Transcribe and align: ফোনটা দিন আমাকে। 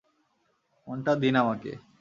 ফোনটা 0.87 1.13
দিন 1.15 1.33
আমাকে। 1.35 1.71